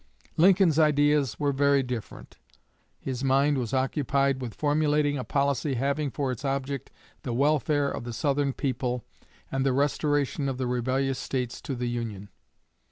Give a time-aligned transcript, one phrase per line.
[0.35, 2.37] Lincoln's ideas were very different.
[2.99, 6.89] His mind was occupied with formulating a policy having for its object
[7.21, 9.05] the welfare of the Southern people
[9.51, 12.29] and the restoration of the rebellious States to the Union.